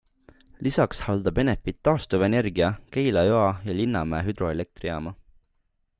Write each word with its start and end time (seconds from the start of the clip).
Lisaks 0.67 1.01
haldab 1.07 1.41
Enefit 1.43 1.77
Taastuvenergia 1.89 2.71
Keila-Joa 2.97 3.53
ja 3.69 3.77
Linnamäe 3.81 4.27
hüdroelektrijaama. 4.31 5.17